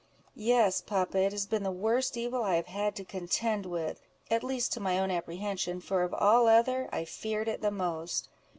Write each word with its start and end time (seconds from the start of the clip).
"Yes, 0.33 0.81
papa; 0.81 1.19
it 1.19 1.31
has 1.31 1.45
been 1.45 1.61
the 1.61 1.69
worst 1.71 2.17
evil 2.17 2.41
I 2.41 2.55
have 2.55 2.65
had 2.65 2.95
to 2.95 3.05
contend 3.05 3.67
with, 3.67 4.01
at 4.31 4.43
least 4.43 4.73
to 4.73 4.79
my 4.79 4.97
own 4.97 5.11
apprehension, 5.11 5.79
for 5.79 6.01
of 6.01 6.11
all 6.11 6.47
other, 6.47 6.89
I 6.91 7.05
feared 7.05 7.47
it 7.47 7.61
the 7.61 7.69
most. 7.69 8.27